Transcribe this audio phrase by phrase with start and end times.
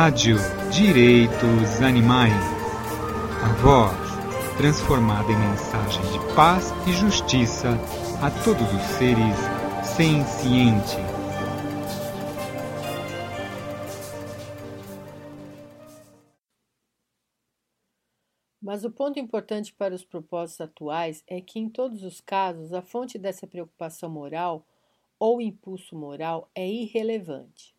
[0.00, 0.36] Rádio
[0.70, 2.32] Direitos Animais.
[3.42, 7.70] A voz transformada em mensagem de paz e justiça
[8.22, 9.34] a todos os seres
[9.84, 10.94] sencientes.
[18.62, 22.82] Mas o ponto importante para os propósitos atuais é que, em todos os casos, a
[22.82, 24.64] fonte dessa preocupação moral
[25.18, 27.76] ou impulso moral é irrelevante.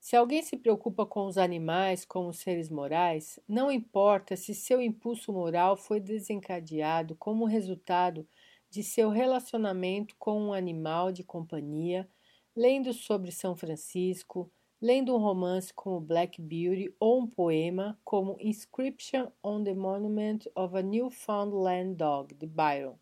[0.00, 5.30] Se alguém se preocupa com os animais como seres morais, não importa se seu impulso
[5.30, 8.26] moral foi desencadeado como resultado
[8.70, 12.08] de seu relacionamento com um animal de companhia,
[12.56, 14.50] lendo sobre São Francisco,
[14.80, 20.74] lendo um romance como Black Beauty ou um poema como Inscription on the Monument of
[20.78, 22.96] a Newfoundland Dog, de Byron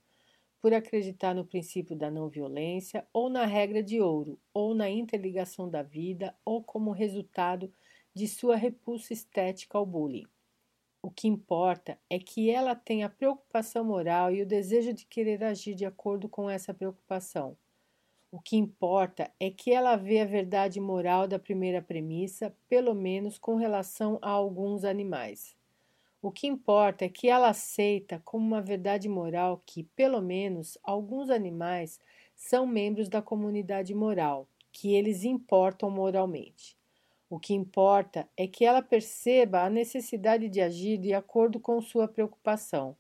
[0.61, 5.69] por acreditar no princípio da não violência, ou na regra de ouro, ou na interligação
[5.69, 7.73] da vida, ou como resultado
[8.15, 10.27] de sua repulsa estética ao bullying.
[11.01, 15.45] O que importa é que ela tenha a preocupação moral e o desejo de querer
[15.45, 17.57] agir de acordo com essa preocupação.
[18.31, 23.39] O que importa é que ela vê a verdade moral da primeira premissa, pelo menos
[23.39, 25.58] com relação a alguns animais.
[26.23, 31.31] O que importa é que ela aceita como uma verdade moral que, pelo menos, alguns
[31.31, 31.99] animais
[32.37, 36.77] são membros da comunidade moral, que eles importam moralmente.
[37.31, 42.09] O que importa é que ela perceba a necessidade de agir de acordo com sua
[42.09, 42.97] preocupação.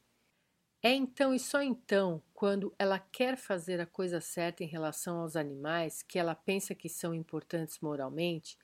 [0.82, 5.34] É então e só então, quando ela quer fazer a coisa certa em relação aos
[5.34, 8.56] animais que ela pensa que são importantes moralmente,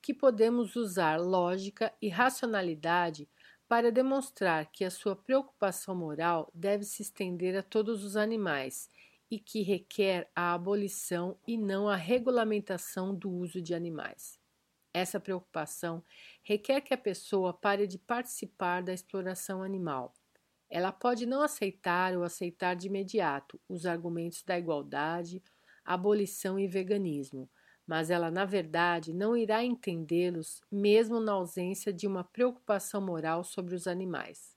[0.00, 3.28] que podemos usar lógica e racionalidade
[3.68, 8.88] para demonstrar que a sua preocupação moral deve se estender a todos os animais
[9.30, 14.38] e que requer a abolição e não a regulamentação do uso de animais.
[14.94, 16.02] Essa preocupação
[16.42, 20.14] requer que a pessoa pare de participar da exploração animal.
[20.70, 25.42] Ela pode não aceitar ou aceitar de imediato os argumentos da igualdade,
[25.84, 27.50] abolição e veganismo,
[27.86, 33.74] mas ela, na verdade, não irá entendê-los mesmo na ausência de uma preocupação moral sobre
[33.74, 34.56] os animais.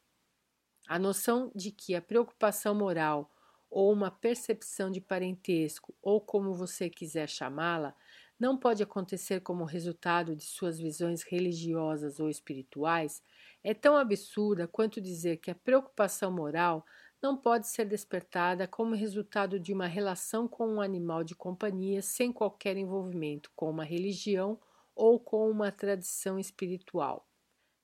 [0.88, 3.32] A noção de que a preocupação moral
[3.70, 7.96] ou uma percepção de parentesco, ou como você quiser chamá-la,
[8.40, 13.22] não pode acontecer como resultado de suas visões religiosas ou espirituais,
[13.64, 16.86] é tão absurda quanto dizer que a preocupação moral
[17.22, 22.32] não pode ser despertada como resultado de uma relação com um animal de companhia sem
[22.32, 24.60] qualquer envolvimento com uma religião
[24.96, 27.28] ou com uma tradição espiritual.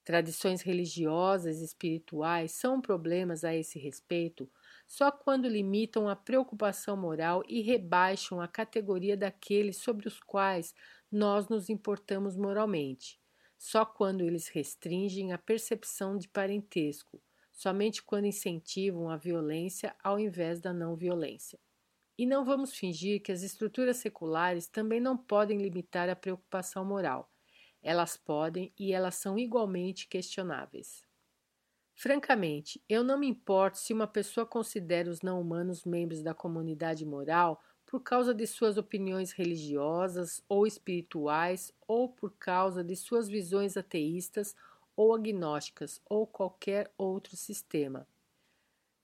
[0.04, 4.50] Tradições religiosas e espirituais são problemas a esse respeito
[4.88, 10.76] só quando limitam a preocupação moral e rebaixam a categoria daqueles sobre os quais
[11.12, 13.20] nós nos importamos moralmente,
[13.58, 17.20] só quando eles restringem a percepção de parentesco,
[17.56, 21.58] somente quando incentivam a violência ao invés da não violência.
[22.18, 27.32] E não vamos fingir que as estruturas seculares também não podem limitar a preocupação moral.
[27.82, 31.06] Elas podem e elas são igualmente questionáveis.
[31.94, 37.62] Francamente, eu não me importo se uma pessoa considera os não-humanos membros da comunidade moral
[37.86, 44.54] por causa de suas opiniões religiosas ou espirituais ou por causa de suas visões ateístas
[44.96, 48.08] ou agnósticas ou qualquer outro sistema.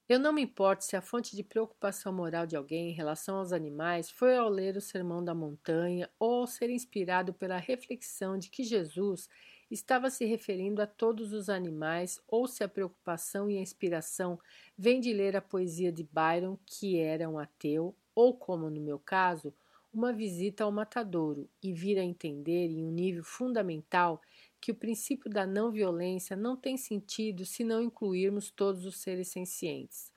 [0.07, 3.53] Eu não me importo se a fonte de preocupação moral de alguém em relação aos
[3.53, 8.49] animais foi ao ler o Sermão da Montanha ou ao ser inspirado pela reflexão de
[8.49, 9.29] que Jesus
[9.69, 14.37] estava se referindo a todos os animais ou se a preocupação e a inspiração
[14.77, 18.99] vêm de ler a poesia de Byron, que era um ateu, ou como no meu
[18.99, 19.53] caso,
[19.93, 24.21] uma visita ao matadouro e vir a entender em um nível fundamental
[24.61, 29.29] que o princípio da não violência não tem sentido se não incluirmos todos os seres
[29.29, 30.13] sencientes.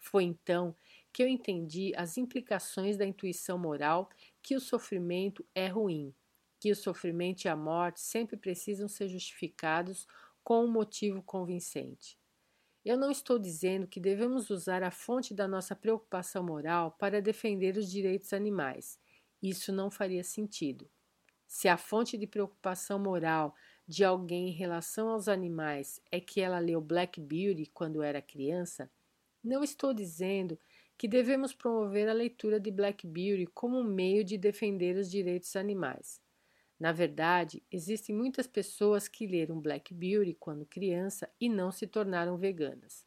[0.00, 0.76] Foi então
[1.12, 4.10] que eu entendi as implicações da intuição moral
[4.42, 6.12] que o sofrimento é ruim,
[6.58, 10.08] que o sofrimento e a morte sempre precisam ser justificados
[10.42, 12.18] com um motivo convincente.
[12.84, 17.78] Eu não estou dizendo que devemos usar a fonte da nossa preocupação moral para defender
[17.78, 18.98] os direitos animais.
[19.40, 20.90] Isso não faria sentido.
[21.46, 23.54] Se a fonte de preocupação moral
[23.86, 28.90] de alguém em relação aos animais é que ela leu Black Beauty quando era criança,
[29.42, 30.58] não estou dizendo
[30.96, 35.54] que devemos promover a leitura de Black Beauty como um meio de defender os direitos
[35.56, 36.20] animais.
[36.78, 42.36] Na verdade, existem muitas pessoas que leram Black Beauty quando criança e não se tornaram
[42.36, 43.04] veganas.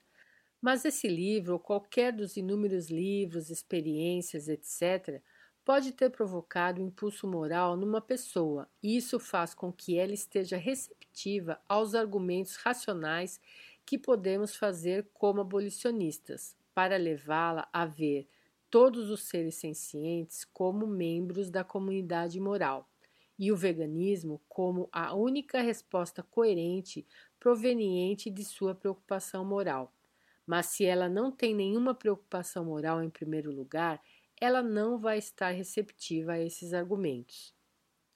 [0.61, 5.21] Mas esse livro, ou qualquer dos inúmeros livros, experiências, etc.,
[5.67, 10.55] pode ter provocado um impulso moral numa pessoa, e isso faz com que ela esteja
[10.55, 13.41] receptiva aos argumentos racionais
[13.85, 18.29] que podemos fazer como abolicionistas, para levá-la a ver
[18.69, 22.89] todos os seres sencientes como membros da comunidade moral
[23.37, 27.05] e o veganismo como a única resposta coerente
[27.37, 29.91] proveniente de sua preocupação moral.
[30.45, 34.01] Mas se ela não tem nenhuma preocupação moral em primeiro lugar,
[34.39, 37.53] ela não vai estar receptiva a esses argumentos.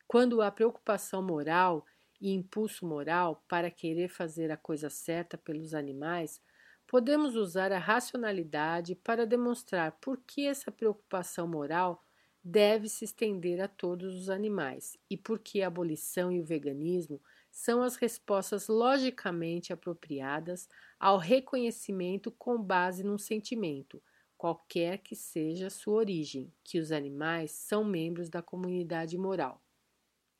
[0.07, 1.85] Quando há preocupação moral
[2.19, 6.41] e impulso moral para querer fazer a coisa certa pelos animais,
[6.85, 12.03] podemos usar a racionalidade para demonstrar por que essa preocupação moral
[12.43, 17.21] deve se estender a todos os animais e por que a abolição e o veganismo
[17.51, 20.67] são as respostas logicamente apropriadas
[20.99, 24.01] ao reconhecimento com base num sentimento,
[24.41, 29.63] qualquer que seja sua origem, que os animais são membros da comunidade moral.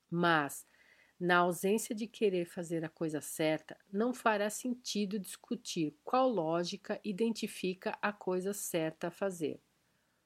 [0.10, 0.66] Mas,
[1.20, 7.96] na ausência de querer fazer a coisa certa, não fará sentido discutir qual lógica identifica
[8.02, 9.62] a coisa certa a fazer.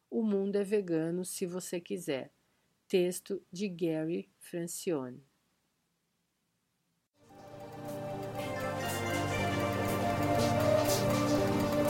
[0.10, 2.31] O mundo é vegano se você quiser.
[2.88, 5.22] Texto de Gary Francione.